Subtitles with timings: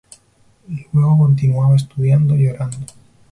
[0.93, 2.79] Luego continuaba estudiando y orando.